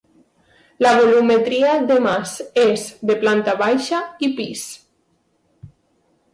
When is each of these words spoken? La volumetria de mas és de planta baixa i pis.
La 0.85 0.93
volumetria 0.99 1.75
de 1.91 1.99
mas 2.07 2.33
és 2.63 2.87
de 3.11 3.19
planta 3.27 3.57
baixa 3.63 4.03
i 4.29 4.33
pis. 4.41 4.67